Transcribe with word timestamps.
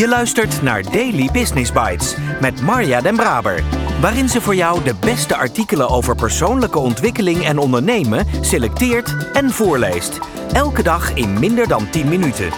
Je 0.00 0.08
luistert 0.08 0.62
naar 0.62 0.82
Daily 0.82 1.28
Business 1.32 1.72
Bites 1.72 2.16
met 2.40 2.60
Marja 2.60 3.00
Den 3.00 3.16
Braber, 3.16 3.64
waarin 4.00 4.28
ze 4.28 4.40
voor 4.40 4.54
jou 4.54 4.84
de 4.84 4.94
beste 5.00 5.36
artikelen 5.36 5.88
over 5.88 6.14
persoonlijke 6.16 6.78
ontwikkeling 6.78 7.44
en 7.44 7.58
ondernemen 7.58 8.26
selecteert 8.44 9.32
en 9.32 9.50
voorleest. 9.50 10.18
Elke 10.52 10.82
dag 10.82 11.14
in 11.14 11.38
minder 11.38 11.68
dan 11.68 11.90
10 11.90 12.08
minuten. 12.08 12.50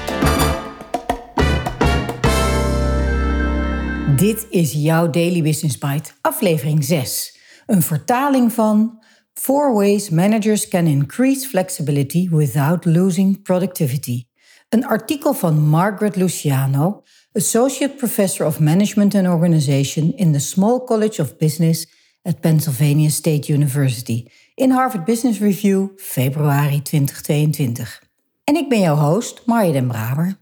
Dit 4.17 4.47
is 4.51 4.73
jouw 4.73 5.11
Daily 5.11 5.43
Business 5.43 5.79
Bite, 5.79 6.11
aflevering 6.21 6.85
6. 6.85 7.39
Een 7.67 7.83
vertaling 7.83 8.53
van 8.53 9.03
Four 9.35 9.75
Ways 9.75 10.09
Managers 10.09 10.69
Can 10.69 10.87
Increase 10.87 11.49
Flexibility 11.49 12.29
Without 12.31 12.85
Losing 12.85 13.43
Productivity. 13.43 14.25
Een 14.69 14.87
artikel 14.87 15.35
van 15.35 15.61
Margaret 15.61 16.17
Luciano, 16.17 17.03
Associate 17.35 17.97
Professor 17.97 18.47
of 18.47 18.61
Management 18.61 19.15
and 19.15 19.27
Organization 19.27 20.13
in 20.17 20.33
the 20.33 20.39
Small 20.39 20.85
College 20.85 21.23
of 21.23 21.39
Business 21.39 21.87
at 22.23 22.41
Pennsylvania 22.41 23.11
State 23.11 23.53
University 23.53 24.27
in 24.55 24.71
Harvard 24.71 25.05
Business 25.05 25.39
Review, 25.39 25.89
februari 25.97 26.83
2022. 26.83 28.03
En 28.45 28.57
ik 28.57 28.69
ben 28.69 28.81
jouw 28.81 28.97
host, 28.97 29.43
Marja 29.47 29.73
den 29.73 29.87
Braber. 29.87 30.37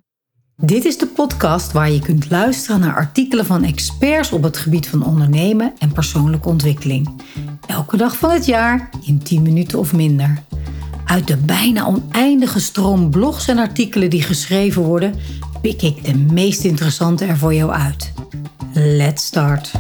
Dit 0.57 0.85
is 0.85 0.99
de 0.99 1.07
podcast 1.07 1.73
waar 1.73 1.91
je 1.91 2.01
kunt 2.01 2.31
luisteren 2.31 2.81
naar 2.81 2.95
artikelen 2.95 3.47
van 3.47 3.65
experts 3.65 4.33
op 4.33 4.43
het 4.43 4.57
gebied 4.57 4.89
van 4.89 5.05
ondernemen 5.05 5.73
en 5.79 5.93
persoonlijke 5.93 6.49
ontwikkeling. 6.49 7.23
Elke 7.67 7.97
dag 7.97 8.17
van 8.17 8.31
het 8.31 8.47
jaar 8.47 8.91
in 9.07 9.23
10 9.23 9.43
minuten 9.43 9.79
of 9.79 9.93
minder. 9.93 10.43
Uit 11.11 11.27
de 11.27 11.37
bijna 11.37 11.87
oneindige 11.87 12.61
stroom 12.61 13.11
blogs 13.11 13.49
en 13.49 13.59
artikelen 13.59 14.11
die 14.11 14.23
geschreven 14.23 14.83
worden, 14.83 15.15
pik 15.61 15.83
ik 15.83 16.05
de 16.05 16.17
meest 16.17 16.65
interessante 16.65 17.25
er 17.25 17.37
voor 17.37 17.55
jou 17.55 17.71
uit. 17.71 18.13
Let's 18.73 19.25
start. 19.25 19.73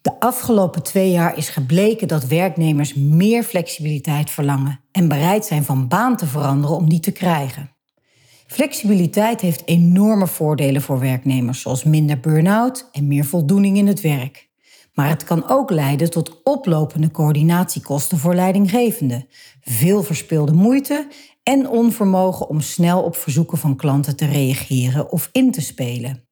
De 0.00 0.20
afgelopen 0.20 0.82
twee 0.82 1.10
jaar 1.10 1.36
is 1.36 1.48
gebleken 1.48 2.08
dat 2.08 2.26
werknemers 2.26 2.94
meer 2.94 3.42
flexibiliteit 3.42 4.30
verlangen 4.30 4.80
en 4.92 5.08
bereid 5.08 5.44
zijn 5.44 5.64
van 5.64 5.88
baan 5.88 6.16
te 6.16 6.26
veranderen 6.26 6.76
om 6.76 6.88
die 6.88 7.00
te 7.00 7.12
krijgen. 7.12 7.70
Flexibiliteit 8.46 9.40
heeft 9.40 9.62
enorme 9.64 10.26
voordelen 10.26 10.82
voor 10.82 11.00
werknemers, 11.00 11.60
zoals 11.60 11.84
minder 11.84 12.20
burn-out 12.20 12.88
en 12.92 13.06
meer 13.06 13.24
voldoening 13.24 13.76
in 13.76 13.86
het 13.86 14.00
werk. 14.00 14.49
Maar 14.92 15.08
het 15.08 15.24
kan 15.24 15.48
ook 15.48 15.70
leiden 15.70 16.10
tot 16.10 16.42
oplopende 16.42 17.10
coördinatiekosten 17.10 18.18
voor 18.18 18.34
leidinggevenden, 18.34 19.26
veel 19.60 20.02
verspilde 20.02 20.52
moeite 20.52 21.06
en 21.42 21.68
onvermogen 21.68 22.48
om 22.48 22.60
snel 22.60 23.02
op 23.02 23.16
verzoeken 23.16 23.58
van 23.58 23.76
klanten 23.76 24.16
te 24.16 24.26
reageren 24.26 25.12
of 25.12 25.28
in 25.32 25.50
te 25.50 25.60
spelen. 25.60 26.28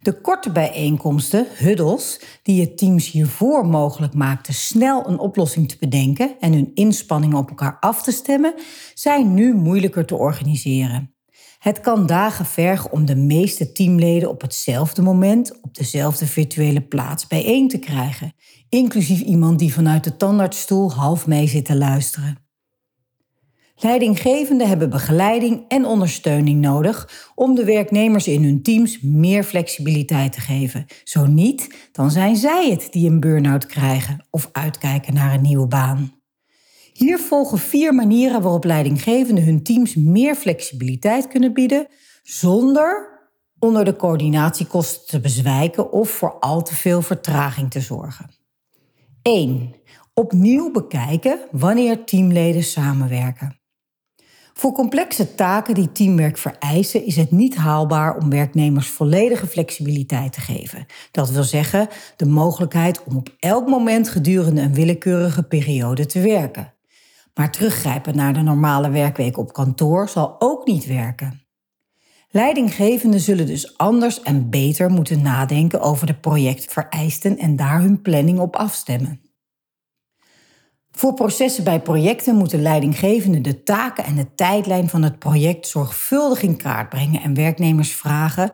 De 0.00 0.20
korte 0.20 0.52
bijeenkomsten, 0.52 1.46
huddles, 1.56 2.20
die 2.42 2.60
het 2.60 2.78
teams 2.78 3.10
hiervoor 3.10 3.66
mogelijk 3.66 4.14
maakten 4.14 4.54
snel 4.54 5.08
een 5.08 5.18
oplossing 5.18 5.68
te 5.68 5.76
bedenken 5.80 6.36
en 6.40 6.52
hun 6.52 6.70
inspanningen 6.74 7.36
op 7.36 7.48
elkaar 7.48 7.76
af 7.80 8.02
te 8.02 8.12
stemmen, 8.12 8.54
zijn 8.94 9.34
nu 9.34 9.54
moeilijker 9.54 10.06
te 10.06 10.16
organiseren. 10.16 11.15
Het 11.66 11.80
kan 11.80 12.06
dagen 12.06 12.46
vergen 12.46 12.92
om 12.92 13.06
de 13.06 13.16
meeste 13.16 13.72
teamleden 13.72 14.28
op 14.28 14.40
hetzelfde 14.40 15.02
moment 15.02 15.60
op 15.62 15.74
dezelfde 15.74 16.26
virtuele 16.26 16.80
plaats 16.80 17.26
bijeen 17.26 17.68
te 17.68 17.78
krijgen, 17.78 18.32
inclusief 18.68 19.20
iemand 19.20 19.58
die 19.58 19.72
vanuit 19.72 20.04
de 20.04 20.16
tandartsstoel 20.16 20.92
half 20.92 21.26
mee 21.26 21.46
zit 21.46 21.64
te 21.64 21.76
luisteren. 21.76 22.38
Leidinggevenden 23.76 24.68
hebben 24.68 24.90
begeleiding 24.90 25.64
en 25.68 25.84
ondersteuning 25.84 26.60
nodig 26.60 27.30
om 27.34 27.54
de 27.54 27.64
werknemers 27.64 28.28
in 28.28 28.44
hun 28.44 28.62
teams 28.62 29.00
meer 29.00 29.44
flexibiliteit 29.44 30.32
te 30.32 30.40
geven. 30.40 30.86
Zo 31.04 31.26
niet, 31.26 31.88
dan 31.92 32.10
zijn 32.10 32.36
zij 32.36 32.70
het 32.70 32.88
die 32.90 33.10
een 33.10 33.20
burn-out 33.20 33.66
krijgen 33.66 34.26
of 34.30 34.48
uitkijken 34.52 35.14
naar 35.14 35.34
een 35.34 35.42
nieuwe 35.42 35.66
baan. 35.66 36.15
Hier 36.96 37.18
volgen 37.18 37.58
vier 37.58 37.94
manieren 37.94 38.42
waarop 38.42 38.64
leidinggevenden 38.64 39.44
hun 39.44 39.62
teams 39.62 39.94
meer 39.94 40.34
flexibiliteit 40.34 41.28
kunnen 41.28 41.52
bieden 41.52 41.86
zonder 42.22 43.18
onder 43.58 43.84
de 43.84 43.96
coördinatiekosten 43.96 45.06
te 45.06 45.20
bezwijken 45.20 45.92
of 45.92 46.10
voor 46.10 46.38
al 46.38 46.62
te 46.62 46.74
veel 46.74 47.02
vertraging 47.02 47.70
te 47.70 47.80
zorgen. 47.80 48.30
1. 49.22 49.74
Opnieuw 50.14 50.70
bekijken 50.70 51.38
wanneer 51.50 52.04
teamleden 52.04 52.62
samenwerken. 52.62 53.60
Voor 54.54 54.72
complexe 54.72 55.34
taken 55.34 55.74
die 55.74 55.92
teamwerk 55.92 56.38
vereisen 56.38 57.04
is 57.04 57.16
het 57.16 57.30
niet 57.30 57.56
haalbaar 57.56 58.16
om 58.16 58.30
werknemers 58.30 58.88
volledige 58.88 59.46
flexibiliteit 59.46 60.32
te 60.32 60.40
geven. 60.40 60.86
Dat 61.10 61.30
wil 61.30 61.44
zeggen 61.44 61.88
de 62.16 62.26
mogelijkheid 62.26 63.04
om 63.04 63.16
op 63.16 63.28
elk 63.38 63.68
moment 63.68 64.08
gedurende 64.08 64.60
een 64.60 64.74
willekeurige 64.74 65.42
periode 65.42 66.06
te 66.06 66.20
werken. 66.20 66.74
Maar 67.38 67.50
teruggrijpen 67.50 68.16
naar 68.16 68.32
de 68.32 68.42
normale 68.42 68.90
werkweek 68.90 69.36
op 69.38 69.52
kantoor 69.52 70.08
zal 70.08 70.36
ook 70.38 70.66
niet 70.66 70.86
werken. 70.86 71.46
Leidinggevenden 72.28 73.20
zullen 73.20 73.46
dus 73.46 73.78
anders 73.78 74.22
en 74.22 74.50
beter 74.50 74.90
moeten 74.90 75.22
nadenken 75.22 75.80
over 75.80 76.06
de 76.06 76.14
projectvereisten 76.14 77.38
en 77.38 77.56
daar 77.56 77.80
hun 77.80 78.02
planning 78.02 78.38
op 78.38 78.56
afstemmen. 78.56 79.20
Voor 80.90 81.14
processen 81.14 81.64
bij 81.64 81.80
projecten 81.80 82.36
moeten 82.36 82.62
leidinggevenden 82.62 83.42
de 83.42 83.62
taken 83.62 84.04
en 84.04 84.14
de 84.14 84.34
tijdlijn 84.34 84.88
van 84.88 85.02
het 85.02 85.18
project 85.18 85.66
zorgvuldig 85.66 86.42
in 86.42 86.56
kaart 86.56 86.88
brengen 86.88 87.22
en 87.22 87.34
werknemers 87.34 87.92
vragen 87.92 88.52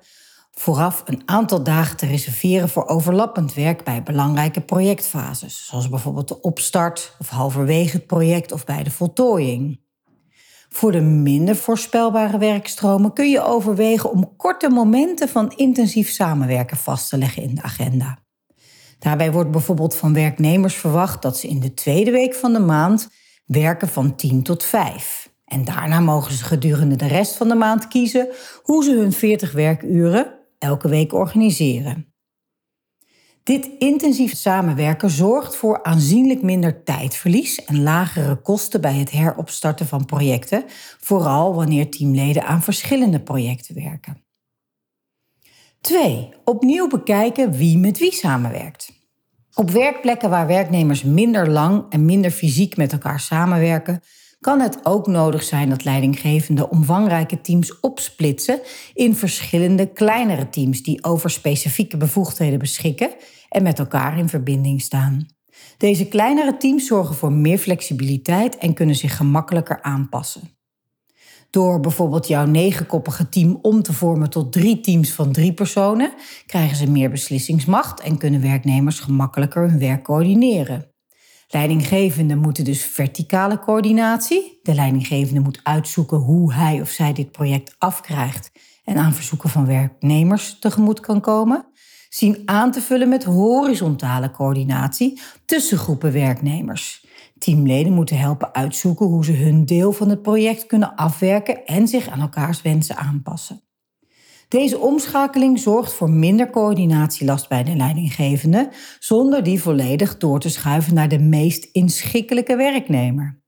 vooraf 0.58 1.02
een 1.04 1.22
aantal 1.24 1.62
dagen 1.62 1.96
te 1.96 2.06
reserveren 2.06 2.68
voor 2.68 2.86
overlappend 2.86 3.54
werk 3.54 3.84
bij 3.84 4.02
belangrijke 4.02 4.60
projectfases, 4.60 5.66
zoals 5.66 5.88
bijvoorbeeld 5.88 6.28
de 6.28 6.40
opstart 6.40 7.16
of 7.18 7.28
halverwege 7.28 7.96
het 7.96 8.06
project 8.06 8.52
of 8.52 8.64
bij 8.64 8.82
de 8.82 8.90
voltooiing. 8.90 9.80
Voor 10.68 10.92
de 10.92 11.00
minder 11.00 11.56
voorspelbare 11.56 12.38
werkstromen 12.38 13.12
kun 13.12 13.30
je 13.30 13.42
overwegen 13.42 14.10
om 14.10 14.36
korte 14.36 14.68
momenten 14.68 15.28
van 15.28 15.52
intensief 15.56 16.10
samenwerken 16.10 16.76
vast 16.76 17.08
te 17.08 17.18
leggen 17.18 17.42
in 17.42 17.54
de 17.54 17.62
agenda. 17.62 18.18
Daarbij 18.98 19.32
wordt 19.32 19.50
bijvoorbeeld 19.50 19.96
van 19.96 20.14
werknemers 20.14 20.74
verwacht 20.74 21.22
dat 21.22 21.38
ze 21.38 21.48
in 21.48 21.60
de 21.60 21.74
tweede 21.74 22.10
week 22.10 22.34
van 22.34 22.52
de 22.52 22.58
maand 22.58 23.08
werken 23.46 23.88
van 23.88 24.16
10 24.16 24.42
tot 24.42 24.64
5. 24.64 25.30
En 25.44 25.64
daarna 25.64 26.00
mogen 26.00 26.32
ze 26.32 26.44
gedurende 26.44 26.96
de 26.96 27.06
rest 27.06 27.36
van 27.36 27.48
de 27.48 27.54
maand 27.54 27.88
kiezen 27.88 28.28
hoe 28.62 28.84
ze 28.84 28.94
hun 28.94 29.12
40 29.12 29.52
werkuren 29.52 30.40
elke 30.62 30.88
week 30.88 31.12
organiseren. 31.12 32.12
Dit 33.42 33.70
intensief 33.78 34.34
samenwerken 34.34 35.10
zorgt 35.10 35.56
voor 35.56 35.82
aanzienlijk 35.82 36.42
minder 36.42 36.84
tijdverlies 36.84 37.64
en 37.64 37.82
lagere 37.82 38.36
kosten 38.36 38.80
bij 38.80 38.94
het 38.94 39.10
heropstarten 39.10 39.86
van 39.86 40.04
projecten, 40.04 40.64
vooral 41.00 41.54
wanneer 41.54 41.90
teamleden 41.90 42.44
aan 42.44 42.62
verschillende 42.62 43.20
projecten 43.20 43.74
werken. 43.74 44.24
2. 45.80 46.28
Opnieuw 46.44 46.88
bekijken 46.88 47.52
wie 47.52 47.78
met 47.78 47.98
wie 47.98 48.12
samenwerkt. 48.12 48.92
Op 49.54 49.70
werkplekken 49.70 50.30
waar 50.30 50.46
werknemers 50.46 51.02
minder 51.02 51.50
lang 51.50 51.84
en 51.88 52.04
minder 52.04 52.30
fysiek 52.30 52.76
met 52.76 52.92
elkaar 52.92 53.20
samenwerken, 53.20 54.02
kan 54.42 54.60
het 54.60 54.78
ook 54.82 55.06
nodig 55.06 55.42
zijn 55.42 55.68
dat 55.68 55.84
leidinggevende 55.84 56.68
omvangrijke 56.68 57.40
teams 57.40 57.80
opsplitsen 57.80 58.60
in 58.94 59.16
verschillende 59.16 59.86
kleinere 59.86 60.48
teams 60.48 60.82
die 60.82 61.04
over 61.04 61.30
specifieke 61.30 61.96
bevoegdheden 61.96 62.58
beschikken 62.58 63.10
en 63.48 63.62
met 63.62 63.78
elkaar 63.78 64.18
in 64.18 64.28
verbinding 64.28 64.80
staan. 64.80 65.26
Deze 65.76 66.08
kleinere 66.08 66.56
teams 66.56 66.86
zorgen 66.86 67.14
voor 67.14 67.32
meer 67.32 67.58
flexibiliteit 67.58 68.56
en 68.56 68.74
kunnen 68.74 68.96
zich 68.96 69.16
gemakkelijker 69.16 69.82
aanpassen. 69.82 70.42
Door 71.50 71.80
bijvoorbeeld 71.80 72.28
jouw 72.28 72.46
negenkoppige 72.46 73.28
team 73.28 73.58
om 73.62 73.82
te 73.82 73.92
vormen 73.92 74.30
tot 74.30 74.52
drie 74.52 74.80
teams 74.80 75.12
van 75.12 75.32
drie 75.32 75.52
personen, 75.52 76.12
krijgen 76.46 76.76
ze 76.76 76.90
meer 76.90 77.10
beslissingsmacht 77.10 78.00
en 78.00 78.18
kunnen 78.18 78.40
werknemers 78.40 79.00
gemakkelijker 79.00 79.68
hun 79.68 79.78
werk 79.78 80.02
coördineren. 80.02 80.91
Leidinggevenden 81.52 82.38
moeten 82.38 82.64
dus 82.64 82.84
verticale 82.84 83.58
coördinatie. 83.58 84.58
De 84.62 84.74
leidinggevende 84.74 85.40
moet 85.40 85.60
uitzoeken 85.62 86.18
hoe 86.18 86.52
hij 86.52 86.80
of 86.80 86.88
zij 86.88 87.12
dit 87.12 87.32
project 87.32 87.74
afkrijgt 87.78 88.52
en 88.84 88.96
aan 88.96 89.14
verzoeken 89.14 89.48
van 89.48 89.66
werknemers 89.66 90.58
tegemoet 90.58 91.00
kan 91.00 91.20
komen. 91.20 91.66
Zien 92.08 92.42
aan 92.44 92.70
te 92.70 92.80
vullen 92.80 93.08
met 93.08 93.24
horizontale 93.24 94.30
coördinatie 94.30 95.20
tussen 95.44 95.78
groepen 95.78 96.12
werknemers. 96.12 97.06
Teamleden 97.38 97.92
moeten 97.92 98.18
helpen 98.18 98.54
uitzoeken 98.54 99.06
hoe 99.06 99.24
ze 99.24 99.32
hun 99.32 99.64
deel 99.64 99.92
van 99.92 100.08
het 100.08 100.22
project 100.22 100.66
kunnen 100.66 100.94
afwerken 100.94 101.64
en 101.66 101.88
zich 101.88 102.08
aan 102.08 102.20
elkaars 102.20 102.62
wensen 102.62 102.96
aanpassen. 102.96 103.62
Deze 104.52 104.78
omschakeling 104.78 105.58
zorgt 105.58 105.92
voor 105.92 106.10
minder 106.10 106.50
coördinatielast 106.50 107.48
bij 107.48 107.62
de 107.62 107.76
leidinggevende, 107.76 108.70
zonder 108.98 109.42
die 109.42 109.62
volledig 109.62 110.18
door 110.18 110.40
te 110.40 110.48
schuiven 110.48 110.94
naar 110.94 111.08
de 111.08 111.18
meest 111.18 111.64
inschikkelijke 111.64 112.56
werknemer. 112.56 113.40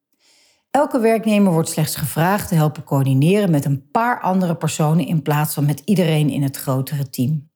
Elke 0.71 0.99
werknemer 0.99 1.53
wordt 1.53 1.69
slechts 1.69 1.97
gevraagd 1.97 2.49
te 2.49 2.55
helpen 2.55 2.85
coördineren 2.85 3.51
met 3.51 3.65
een 3.65 3.91
paar 3.91 4.21
andere 4.21 4.57
personen 4.57 5.07
in 5.07 5.23
plaats 5.23 5.55
van 5.55 5.67
met 5.67 5.83
iedereen 5.85 6.31
in 6.31 6.43
het 6.43 6.57
grotere 6.57 7.11
team. 7.11 7.51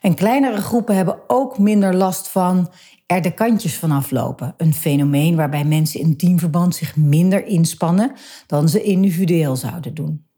En 0.00 0.14
kleinere 0.14 0.60
groepen 0.60 0.96
hebben 0.96 1.18
ook 1.26 1.58
minder 1.58 1.94
last 1.94 2.28
van 2.28 2.70
er 3.06 3.22
de 3.22 3.34
kantjes 3.34 3.78
van 3.78 3.90
aflopen. 3.90 4.54
Een 4.56 4.74
fenomeen 4.74 5.36
waarbij 5.36 5.64
mensen 5.64 6.00
in 6.00 6.16
teamverband 6.16 6.74
zich 6.74 6.96
minder 6.96 7.46
inspannen 7.46 8.12
dan 8.46 8.68
ze 8.68 8.82
individueel 8.82 9.56
zouden 9.56 9.94
doen. 9.94 10.29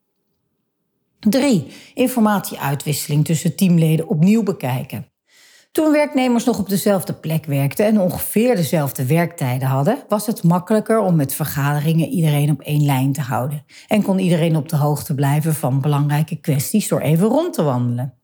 3. 1.29 1.67
Informatieuitwisseling 1.95 3.25
tussen 3.25 3.57
teamleden 3.57 4.09
opnieuw 4.09 4.43
bekijken. 4.43 5.07
Toen 5.73 5.93
werknemers 5.93 6.45
nog 6.45 6.59
op 6.59 6.69
dezelfde 6.69 7.13
plek 7.15 7.45
werkten 7.45 7.87
en 7.87 8.01
ongeveer 8.01 8.57
dezelfde 8.57 9.07
werktijden 9.07 9.69
hadden, 9.69 10.05
was 10.09 10.27
het 10.27 10.43
makkelijker 10.43 10.99
om 10.99 11.17
met 11.17 11.35
vergaderingen 11.35 12.09
iedereen 12.09 12.51
op 12.51 12.61
één 12.61 12.85
lijn 12.85 13.13
te 13.13 13.21
houden. 13.21 13.65
En 13.89 14.03
kon 14.03 14.19
iedereen 14.19 14.57
op 14.57 14.69
de 14.69 14.77
hoogte 14.77 15.15
blijven 15.15 15.55
van 15.55 15.81
belangrijke 15.81 16.37
kwesties 16.37 16.89
door 16.89 17.01
even 17.01 17.29
rond 17.29 17.55
te 17.55 17.63
wandelen. 17.63 18.19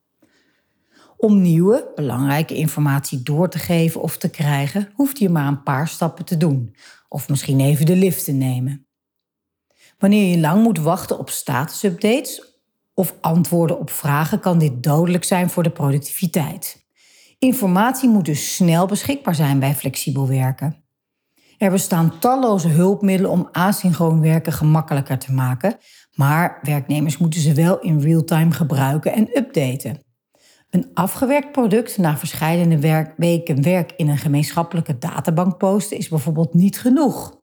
Om 1.16 1.40
nieuwe, 1.40 1.92
belangrijke 1.94 2.54
informatie 2.54 3.22
door 3.22 3.48
te 3.48 3.58
geven 3.58 4.00
of 4.00 4.18
te 4.18 4.30
krijgen, 4.30 4.88
hoeft 4.94 5.18
je 5.18 5.28
maar 5.28 5.46
een 5.46 5.62
paar 5.62 5.88
stappen 5.88 6.24
te 6.24 6.36
doen, 6.36 6.74
of 7.08 7.28
misschien 7.28 7.60
even 7.60 7.86
de 7.86 7.96
lift 7.96 8.24
te 8.24 8.32
nemen. 8.32 8.86
Wanneer 9.98 10.30
je 10.30 10.40
lang 10.40 10.62
moet 10.62 10.78
wachten 10.78 11.18
op 11.18 11.30
statusupdates 11.30 12.47
of 12.98 13.14
antwoorden 13.20 13.78
op 13.78 13.90
vragen, 13.90 14.40
kan 14.40 14.58
dit 14.58 14.82
dodelijk 14.82 15.24
zijn 15.24 15.50
voor 15.50 15.62
de 15.62 15.70
productiviteit. 15.70 16.86
Informatie 17.38 18.08
moet 18.08 18.24
dus 18.24 18.54
snel 18.54 18.86
beschikbaar 18.86 19.34
zijn 19.34 19.58
bij 19.58 19.74
flexibel 19.74 20.28
werken. 20.28 20.84
Er 21.58 21.70
bestaan 21.70 22.18
talloze 22.18 22.68
hulpmiddelen 22.68 23.30
om 23.30 23.48
asynchroon 23.52 24.20
werken 24.20 24.52
gemakkelijker 24.52 25.18
te 25.18 25.32
maken, 25.32 25.76
maar 26.14 26.58
werknemers 26.62 27.18
moeten 27.18 27.40
ze 27.40 27.54
wel 27.54 27.80
in 27.80 28.00
real-time 28.00 28.50
gebruiken 28.50 29.12
en 29.12 29.36
updaten. 29.36 30.02
Een 30.70 30.90
afgewerkt 30.94 31.52
product 31.52 31.98
na 31.98 32.16
verschillende 32.16 33.10
weken 33.16 33.62
werk 33.62 33.92
in 33.96 34.08
een 34.08 34.18
gemeenschappelijke 34.18 34.98
databank 34.98 35.58
posten 35.58 35.96
is 35.96 36.08
bijvoorbeeld 36.08 36.54
niet 36.54 36.80
genoeg. 36.80 37.37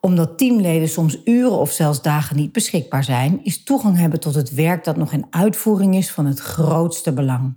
Omdat 0.00 0.38
teamleden 0.38 0.88
soms 0.88 1.18
uren 1.24 1.58
of 1.58 1.70
zelfs 1.70 2.02
dagen 2.02 2.36
niet 2.36 2.52
beschikbaar 2.52 3.04
zijn, 3.04 3.44
is 3.44 3.62
toegang 3.62 3.96
hebben 3.96 4.20
tot 4.20 4.34
het 4.34 4.54
werk 4.54 4.84
dat 4.84 4.96
nog 4.96 5.12
in 5.12 5.26
uitvoering 5.30 5.94
is 5.94 6.10
van 6.10 6.26
het 6.26 6.38
grootste 6.38 7.12
belang. 7.12 7.56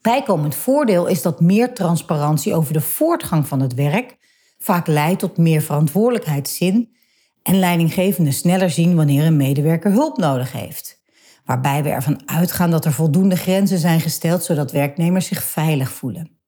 Bijkomend 0.00 0.54
voordeel 0.54 1.06
is 1.06 1.22
dat 1.22 1.40
meer 1.40 1.74
transparantie 1.74 2.54
over 2.54 2.72
de 2.72 2.80
voortgang 2.80 3.48
van 3.48 3.60
het 3.60 3.74
werk 3.74 4.16
vaak 4.58 4.86
leidt 4.86 5.18
tot 5.18 5.36
meer 5.36 5.62
verantwoordelijkheidszin 5.62 6.96
en 7.42 7.58
leidinggevenden 7.58 8.32
sneller 8.32 8.70
zien 8.70 8.94
wanneer 8.94 9.24
een 9.24 9.36
medewerker 9.36 9.90
hulp 9.90 10.16
nodig 10.16 10.52
heeft. 10.52 11.02
Waarbij 11.44 11.82
we 11.82 11.88
ervan 11.88 12.28
uitgaan 12.28 12.70
dat 12.70 12.84
er 12.84 12.92
voldoende 12.92 13.36
grenzen 13.36 13.78
zijn 13.78 14.00
gesteld 14.00 14.44
zodat 14.44 14.72
werknemers 14.72 15.26
zich 15.26 15.42
veilig 15.42 15.90
voelen. 15.90 16.38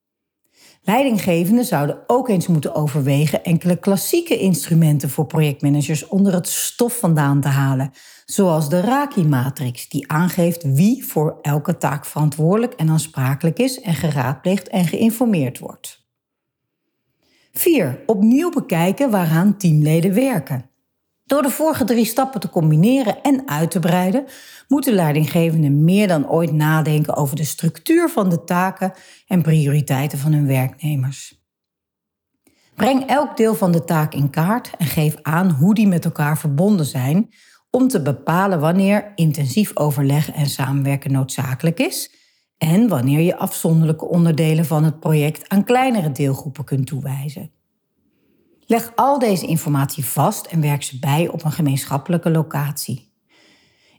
Leidinggevenden 0.86 1.64
zouden 1.64 1.98
ook 2.06 2.28
eens 2.28 2.46
moeten 2.46 2.74
overwegen 2.74 3.44
enkele 3.44 3.76
klassieke 3.76 4.38
instrumenten 4.38 5.10
voor 5.10 5.26
projectmanagers 5.26 6.08
onder 6.08 6.32
het 6.32 6.48
stof 6.48 6.98
vandaan 6.98 7.40
te 7.40 7.48
halen, 7.48 7.90
zoals 8.24 8.68
de 8.68 8.80
Raki-matrix, 8.80 9.88
die 9.88 10.10
aangeeft 10.10 10.62
wie 10.74 11.06
voor 11.06 11.38
elke 11.42 11.76
taak 11.76 12.04
verantwoordelijk 12.04 12.72
en 12.72 12.90
aansprakelijk 12.90 13.58
is 13.58 13.80
en 13.80 13.94
geraadpleegd 13.94 14.68
en 14.68 14.84
geïnformeerd 14.84 15.58
wordt. 15.58 16.06
4. 17.52 18.02
Opnieuw 18.06 18.50
bekijken 18.50 19.10
waaraan 19.10 19.56
teamleden 19.56 20.14
werken. 20.14 20.70
Door 21.26 21.42
de 21.42 21.50
vorige 21.50 21.84
drie 21.84 22.04
stappen 22.04 22.40
te 22.40 22.50
combineren 22.50 23.22
en 23.22 23.48
uit 23.48 23.70
te 23.70 23.78
breiden, 23.78 24.24
moeten 24.68 24.94
leidinggevenden 24.94 25.84
meer 25.84 26.08
dan 26.08 26.28
ooit 26.28 26.52
nadenken 26.52 27.16
over 27.16 27.36
de 27.36 27.44
structuur 27.44 28.08
van 28.08 28.28
de 28.28 28.44
taken 28.44 28.92
en 29.26 29.42
prioriteiten 29.42 30.18
van 30.18 30.32
hun 30.32 30.46
werknemers. 30.46 31.44
Breng 32.74 33.06
elk 33.06 33.36
deel 33.36 33.54
van 33.54 33.72
de 33.72 33.84
taak 33.84 34.14
in 34.14 34.30
kaart 34.30 34.70
en 34.78 34.86
geef 34.86 35.16
aan 35.22 35.50
hoe 35.50 35.74
die 35.74 35.88
met 35.88 36.04
elkaar 36.04 36.38
verbonden 36.38 36.86
zijn 36.86 37.30
om 37.70 37.88
te 37.88 38.02
bepalen 38.02 38.60
wanneer 38.60 39.12
intensief 39.14 39.76
overleg 39.76 40.30
en 40.30 40.46
samenwerken 40.46 41.12
noodzakelijk 41.12 41.78
is 41.78 42.10
en 42.58 42.88
wanneer 42.88 43.20
je 43.20 43.36
afzonderlijke 43.36 44.08
onderdelen 44.08 44.64
van 44.64 44.84
het 44.84 45.00
project 45.00 45.48
aan 45.48 45.64
kleinere 45.64 46.12
deelgroepen 46.12 46.64
kunt 46.64 46.86
toewijzen. 46.86 47.55
Leg 48.66 48.92
al 48.94 49.18
deze 49.18 49.46
informatie 49.46 50.04
vast 50.04 50.46
en 50.46 50.60
werk 50.60 50.82
ze 50.82 50.98
bij 50.98 51.28
op 51.28 51.44
een 51.44 51.52
gemeenschappelijke 51.52 52.30
locatie. 52.30 53.14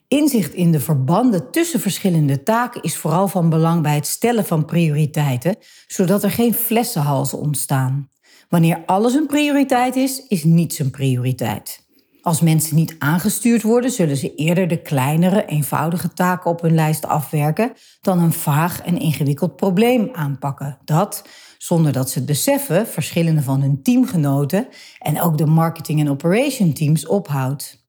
Inzicht 0.07 0.53
in 0.53 0.71
de 0.71 0.79
verbanden 0.79 1.51
tussen 1.51 1.79
verschillende 1.79 2.43
taken 2.43 2.81
is 2.81 2.97
vooral 2.97 3.27
van 3.27 3.49
belang 3.49 3.81
bij 3.81 3.95
het 3.95 4.07
stellen 4.07 4.45
van 4.45 4.65
prioriteiten, 4.65 5.55
zodat 5.87 6.23
er 6.23 6.31
geen 6.31 6.53
flessenhalzen 6.53 7.37
ontstaan. 7.37 8.09
Wanneer 8.49 8.83
alles 8.85 9.13
een 9.13 9.27
prioriteit 9.27 9.95
is, 9.95 10.27
is 10.27 10.43
niets 10.43 10.79
een 10.79 10.91
prioriteit. 10.91 11.86
Als 12.27 12.41
mensen 12.41 12.75
niet 12.75 12.95
aangestuurd 12.99 13.61
worden, 13.61 13.91
zullen 13.91 14.17
ze 14.17 14.35
eerder 14.35 14.67
de 14.67 14.81
kleinere, 14.81 15.45
eenvoudige 15.45 16.13
taken 16.13 16.51
op 16.51 16.61
hun 16.61 16.75
lijst 16.75 17.05
afwerken 17.05 17.73
dan 18.01 18.19
een 18.19 18.33
vaag 18.33 18.81
en 18.81 18.99
ingewikkeld 18.99 19.55
probleem 19.55 20.09
aanpakken. 20.13 20.77
Dat, 20.85 21.27
zonder 21.57 21.91
dat 21.91 22.09
ze 22.09 22.17
het 22.17 22.27
beseffen, 22.27 22.87
verschillende 22.87 23.41
van 23.41 23.61
hun 23.61 23.81
teamgenoten 23.83 24.67
en 24.99 25.21
ook 25.21 25.37
de 25.37 25.45
marketing- 25.45 25.99
en 25.99 26.09
operation 26.09 26.73
teams 26.73 27.07
ophoudt. 27.07 27.87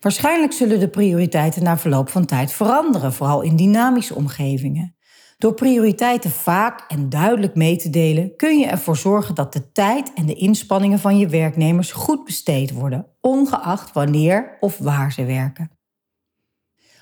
Waarschijnlijk 0.00 0.52
zullen 0.52 0.80
de 0.80 0.88
prioriteiten 0.88 1.62
na 1.62 1.78
verloop 1.78 2.08
van 2.08 2.24
tijd 2.24 2.52
veranderen, 2.52 3.12
vooral 3.12 3.42
in 3.42 3.56
dynamische 3.56 4.14
omgevingen. 4.14 4.95
Door 5.38 5.54
prioriteiten 5.54 6.30
vaak 6.30 6.84
en 6.88 7.08
duidelijk 7.08 7.54
mee 7.54 7.76
te 7.76 7.90
delen, 7.90 8.36
kun 8.36 8.58
je 8.58 8.66
ervoor 8.66 8.96
zorgen 8.96 9.34
dat 9.34 9.52
de 9.52 9.72
tijd 9.72 10.12
en 10.14 10.26
de 10.26 10.34
inspanningen 10.34 10.98
van 10.98 11.18
je 11.18 11.28
werknemers 11.28 11.92
goed 11.92 12.24
besteed 12.24 12.72
worden, 12.72 13.06
ongeacht 13.20 13.92
wanneer 13.92 14.56
of 14.60 14.78
waar 14.78 15.12
ze 15.12 15.24
werken. 15.24 15.70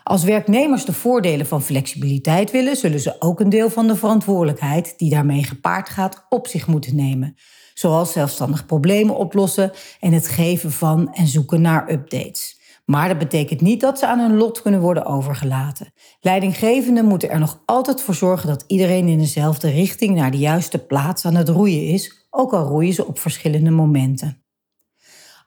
Als 0.03 0.25
werknemers 0.25 0.85
de 0.85 0.93
voordelen 0.93 1.47
van 1.47 1.63
flexibiliteit 1.63 2.51
willen, 2.51 2.77
zullen 2.77 3.01
ze 3.01 3.17
ook 3.19 3.41
een 3.41 3.49
deel 3.49 3.71
van 3.71 3.87
de 3.87 3.97
verantwoordelijkheid 3.97 4.95
die 4.97 5.11
daarmee 5.11 5.45
gepaard 5.45 5.89
gaat 5.89 6.27
op 6.29 6.47
zich 6.47 6.67
moeten 6.67 6.97
nemen, 6.97 7.37
zoals 7.75 8.13
zelfstandig 8.13 8.67
problemen 8.67 9.17
oplossen 9.17 9.73
en 10.01 10.13
het 10.13 10.29
geven 10.29 10.73
van 10.73 11.13
en 11.13 11.27
zoeken 11.27 11.61
naar 11.61 11.91
updates. 11.91 12.63
Maar 12.85 13.09
dat 13.09 13.19
betekent 13.19 13.61
niet 13.61 13.81
dat 13.81 13.99
ze 13.99 14.07
aan 14.07 14.19
hun 14.19 14.37
lot 14.37 14.63
kunnen 14.63 14.81
worden 14.81 15.07
overgelaten. 15.07 15.93
Leidinggevenden 16.21 17.05
moeten 17.05 17.31
er 17.31 17.39
nog 17.39 17.63
altijd 17.65 18.01
voor 18.01 18.15
zorgen 18.15 18.49
dat 18.49 18.65
iedereen 18.67 19.09
in 19.09 19.19
dezelfde 19.19 19.71
richting 19.71 20.15
naar 20.15 20.31
de 20.31 20.39
juiste 20.39 20.79
plaats 20.79 21.25
aan 21.25 21.35
het 21.35 21.49
roeien 21.49 21.87
is, 21.87 22.27
ook 22.31 22.53
al 22.53 22.67
roeien 22.67 22.93
ze 22.93 23.07
op 23.07 23.19
verschillende 23.19 23.71
momenten. 23.71 24.45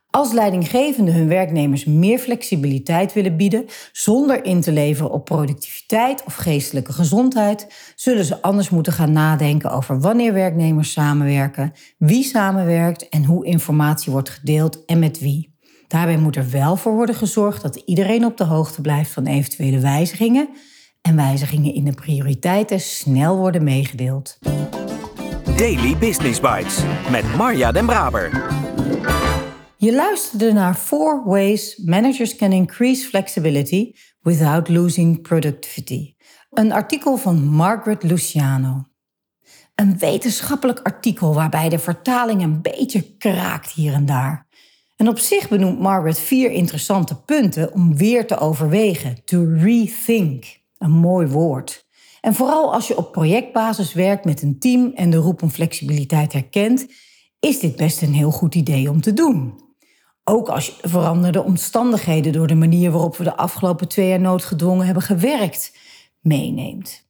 Als 0.10 0.32
leidinggevenden 0.32 1.13
hun 1.13 1.27
werknemers 1.27 1.86
meer 1.86 2.20
flexibiliteit 2.20 3.13
willen 3.13 3.38
bieden, 3.38 3.65
zonder 3.91 4.46
in 4.46 4.62
te 4.62 4.72
leveren 4.72 5.12
op 5.12 5.25
productiviteit 5.25 6.24
of 6.24 6.36
geestelijke 6.36 6.94
gezondheid, 6.94 7.94
zullen 7.96 8.25
ze 8.25 8.41
anders 8.41 8.70
moeten 8.70 8.94
gaan 8.94 9.12
nadenken 9.12 9.72
over 9.72 10.00
wanneer 10.00 10.34
werknemers 10.34 10.91
samenwerken, 10.91 11.74
wie 11.98 12.24
samenwerkt 12.24 13.10
en 13.10 13.25
hoe 13.25 13.46
informatie 13.46 14.12
wordt 14.12 14.29
gedeeld 14.29 14.86
en 14.86 15.00
met 15.00 15.20
wie. 15.20 15.56
Daarbij 15.88 16.17
moet 16.17 16.36
er 16.36 16.50
wel 16.50 16.75
voor 16.75 16.94
worden 16.94 17.15
gezorgd 17.15 17.62
dat 17.62 17.75
iedereen 17.75 18.25
op 18.25 18.38
de 18.38 18.44
hoogte 18.44 18.82
blijft 18.82 19.12
van 19.12 19.25
eventuele 19.25 19.79
wijzigingen 19.79 20.50
en 21.01 21.15
wijzigingen 21.15 21.74
in 21.74 21.86
de 21.86 21.94
prioriteiten 21.94 22.79
snel 22.79 23.38
worden 23.38 23.63
meegedeeld. 23.63 24.38
Daily 25.58 25.98
Business 25.98 26.39
Bites 26.39 26.84
met 27.12 27.36
Marja 27.36 27.72
Den 27.72 27.86
Braber. 27.86 28.56
Je 29.77 29.94
luisterde 29.94 30.53
naar 30.53 30.74
Four 30.74 31.24
Ways 31.25 31.77
Managers 31.77 32.36
Can 32.36 32.51
Increase 32.51 33.08
Flexibility 33.08 33.91
Without 34.22 34.70
Losing 34.70 35.22
Productivity. 35.22 36.13
Een 36.50 36.72
artikel 36.72 37.17
van 37.17 37.46
Margaret 37.46 38.03
Luciano. 38.03 38.84
Een 39.75 39.98
wetenschappelijk 39.98 40.79
artikel 40.79 41.34
waarbij 41.34 41.70
de 41.70 41.79
vertaling 41.79 42.41
een 42.41 42.62
beetje 42.62 43.15
kraakt 43.17 43.72
hier 43.72 43.94
en 43.94 44.06
daar. 44.06 44.47
En 44.98 45.08
op 45.08 45.20
zich 45.20 45.50
benoemt 45.50 45.80
Margaret 45.80 46.20
vier 46.20 46.51
interessante 46.51 47.22
punten 47.22 47.74
om 47.74 47.98
weer 47.98 48.27
te 48.27 48.38
overwegen. 48.38 49.18
To 49.25 49.46
rethink. 49.58 50.60
Een 50.77 50.92
mooi 50.92 51.27
woord. 51.27 51.86
En 52.22 52.34
vooral 52.34 52.74
als 52.74 52.88
je 52.88 52.98
op 52.98 53.12
projectbasis 53.12 53.94
werkt 53.94 54.25
met 54.25 54.42
een 54.42 54.60
team 54.60 54.92
en 54.96 55.10
de 55.10 55.18
roep 55.18 55.42
om 55.42 55.50
flexibiliteit 55.50 56.34
herkent, 56.34 56.88
is 57.39 57.60
dit 57.60 57.75
best 57.75 58.01
een 58.01 58.13
heel 58.13 58.32
goed 58.32 58.56
idee 58.56 58.89
om 58.89 59.01
te 59.01 59.13
doen. 59.13 59.66
Ook 60.24 60.50
als 60.50 60.66
je 60.66 60.74
de 60.82 60.89
veranderde 60.89 61.44
omstandigheden 61.44 62.34
door 62.34 62.48
de 62.48 62.56
manier 62.56 62.92
waarop 62.92 63.18
we 63.18 63.24
de 63.24 63.38
afgelopen 63.38 63.88
twee 63.88 64.08
jaar 64.08 64.20
noodgedwongen 64.20 64.86
hebben 64.86 65.04
gewerkt 65.04 65.77
meeneemt. 66.22 67.06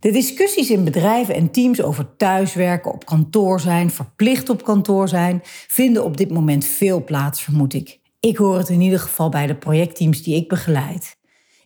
De 0.00 0.10
discussies 0.10 0.70
in 0.70 0.84
bedrijven 0.84 1.34
en 1.34 1.50
teams 1.50 1.82
over 1.82 2.16
thuiswerken, 2.16 2.92
op 2.92 3.04
kantoor 3.06 3.60
zijn, 3.60 3.90
verplicht 3.90 4.48
op 4.48 4.64
kantoor 4.64 5.08
zijn, 5.08 5.40
vinden 5.68 6.04
op 6.04 6.16
dit 6.16 6.30
moment 6.30 6.64
veel 6.64 7.04
plaats, 7.04 7.42
vermoed 7.42 7.74
ik. 7.74 8.00
Ik 8.20 8.36
hoor 8.36 8.58
het 8.58 8.68
in 8.68 8.80
ieder 8.80 8.98
geval 8.98 9.28
bij 9.28 9.46
de 9.46 9.56
projectteams 9.56 10.22
die 10.22 10.36
ik 10.36 10.48
begeleid. 10.48 11.16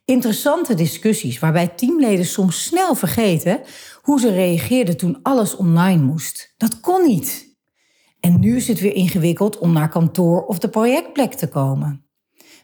Interessante 0.05 0.75
discussies 0.75 1.39
waarbij 1.39 1.69
teamleden 1.69 2.25
soms 2.25 2.65
snel 2.65 2.95
vergeten 2.95 3.61
hoe 4.03 4.21
ze 4.21 4.33
reageerden 4.33 4.97
toen 4.97 5.19
alles 5.23 5.57
online 5.57 6.03
moest. 6.03 6.55
Dat 6.57 6.81
kon 6.81 7.07
niet. 7.07 7.57
En 8.21 8.41
nu 8.41 8.57
is 8.57 8.69
het 8.69 8.81
weer 8.81 8.95
ingewikkeld 8.95 9.59
om 9.59 9.73
naar 9.73 9.89
kantoor 9.89 10.45
of 10.47 10.59
de 10.59 10.69
projectplek 10.69 11.33
te 11.33 11.49
komen. 11.49 12.07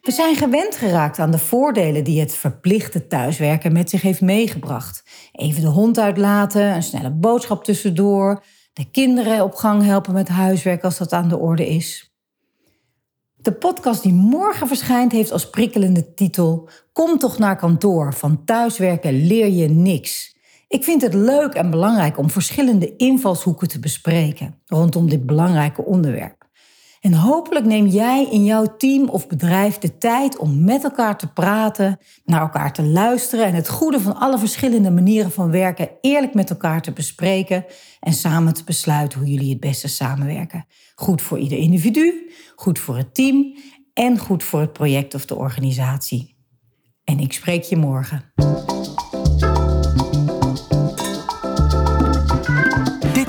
We 0.02 0.10
zijn 0.10 0.36
gewend 0.36 0.76
geraakt 0.76 1.18
aan 1.18 1.30
de 1.30 1.38
voordelen 1.38 2.04
die 2.04 2.20
het 2.20 2.34
verplichte 2.34 3.06
thuiswerken 3.06 3.72
met 3.72 3.90
zich 3.90 4.02
heeft 4.02 4.20
meegebracht. 4.20 5.02
Even 5.32 5.60
de 5.60 5.68
hond 5.68 5.98
uitlaten, 5.98 6.74
een 6.74 6.82
snelle 6.82 7.10
boodschap 7.10 7.64
tussendoor, 7.64 8.42
de 8.72 8.90
kinderen 8.90 9.44
op 9.44 9.54
gang 9.54 9.82
helpen 9.82 10.12
met 10.12 10.28
huiswerk 10.28 10.84
als 10.84 10.98
dat 10.98 11.12
aan 11.12 11.28
de 11.28 11.38
orde 11.38 11.68
is. 11.68 12.12
De 13.36 13.52
podcast 13.52 14.02
die 14.02 14.12
morgen 14.12 14.66
verschijnt 14.66 15.12
heeft 15.12 15.32
als 15.32 15.50
prikkelende 15.50 16.14
titel 16.14 16.68
Kom 16.92 17.18
toch 17.18 17.38
naar 17.38 17.56
kantoor, 17.56 18.14
van 18.14 18.44
thuiswerken 18.44 19.26
leer 19.26 19.48
je 19.48 19.68
niks. 19.68 20.36
Ik 20.68 20.84
vind 20.84 21.02
het 21.02 21.14
leuk 21.14 21.54
en 21.54 21.70
belangrijk 21.70 22.18
om 22.18 22.30
verschillende 22.30 22.96
invalshoeken 22.96 23.68
te 23.68 23.80
bespreken 23.80 24.62
rondom 24.66 25.08
dit 25.08 25.26
belangrijke 25.26 25.84
onderwerp. 25.84 26.37
En 27.00 27.14
hopelijk 27.14 27.66
neem 27.66 27.86
jij 27.86 28.26
in 28.30 28.44
jouw 28.44 28.76
team 28.76 29.08
of 29.08 29.26
bedrijf 29.26 29.78
de 29.78 29.98
tijd 29.98 30.38
om 30.38 30.64
met 30.64 30.84
elkaar 30.84 31.18
te 31.18 31.32
praten, 31.32 31.98
naar 32.24 32.40
elkaar 32.40 32.72
te 32.72 32.82
luisteren 32.82 33.44
en 33.46 33.54
het 33.54 33.68
goede 33.68 34.00
van 34.00 34.16
alle 34.16 34.38
verschillende 34.38 34.90
manieren 34.90 35.30
van 35.30 35.50
werken 35.50 35.90
eerlijk 36.00 36.34
met 36.34 36.50
elkaar 36.50 36.82
te 36.82 36.92
bespreken 36.92 37.64
en 38.00 38.12
samen 38.12 38.54
te 38.54 38.64
besluiten 38.64 39.18
hoe 39.18 39.28
jullie 39.28 39.50
het 39.50 39.60
beste 39.60 39.88
samenwerken. 39.88 40.66
Goed 40.94 41.22
voor 41.22 41.38
ieder 41.38 41.58
individu, 41.58 42.30
goed 42.54 42.78
voor 42.78 42.96
het 42.96 43.14
team 43.14 43.56
en 43.92 44.18
goed 44.18 44.44
voor 44.44 44.60
het 44.60 44.72
project 44.72 45.14
of 45.14 45.26
de 45.26 45.36
organisatie. 45.36 46.36
En 47.04 47.18
ik 47.18 47.32
spreek 47.32 47.62
je 47.62 47.76
morgen. 47.76 48.32